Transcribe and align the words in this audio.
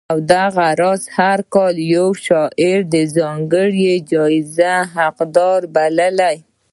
او 0.13 0.17
دغه 0.31 0.67
راز 0.81 1.03
هر 1.17 1.39
کال 1.53 1.75
یو 1.95 2.07
شاعر 2.27 2.79
د 2.93 2.95
ځانګړې 3.17 3.91
جایزې 4.11 4.75
حقدار 4.95 5.59
بولي 5.75 6.37